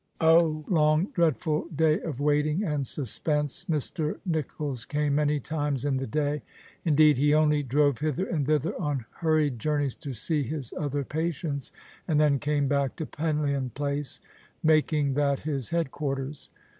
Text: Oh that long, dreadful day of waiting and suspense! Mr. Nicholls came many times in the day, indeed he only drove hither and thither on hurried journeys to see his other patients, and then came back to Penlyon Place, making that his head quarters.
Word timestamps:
Oh 0.19 0.63
that 0.65 0.73
long, 0.73 1.11
dreadful 1.13 1.65
day 1.65 1.99
of 2.01 2.19
waiting 2.19 2.63
and 2.63 2.87
suspense! 2.87 3.65
Mr. 3.65 4.17
Nicholls 4.25 4.83
came 4.83 5.13
many 5.13 5.39
times 5.39 5.85
in 5.85 5.97
the 5.97 6.07
day, 6.07 6.41
indeed 6.83 7.17
he 7.19 7.35
only 7.35 7.61
drove 7.61 7.99
hither 7.99 8.25
and 8.25 8.47
thither 8.47 8.73
on 8.81 9.05
hurried 9.17 9.59
journeys 9.59 9.93
to 9.97 10.11
see 10.13 10.41
his 10.41 10.73
other 10.75 11.03
patients, 11.03 11.71
and 12.07 12.19
then 12.19 12.39
came 12.39 12.67
back 12.67 12.95
to 12.95 13.05
Penlyon 13.05 13.75
Place, 13.75 14.19
making 14.63 15.13
that 15.13 15.41
his 15.41 15.69
head 15.69 15.91
quarters. 15.91 16.49